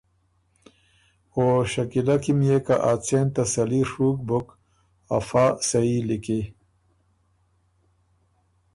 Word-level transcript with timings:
او 1.35 1.43
شکیلۀ 1.71 2.15
کی 2.23 2.33
م 2.39 2.41
يې 2.47 2.57
که 2.65 2.75
ا 2.89 2.91
څېن 3.05 3.25
تسلي 3.35 3.81
ڒُوک 3.91 4.17
بُک 4.27 4.47
افا 5.17 5.45
صحیح 5.69 6.01
لِکی“ 6.07 6.41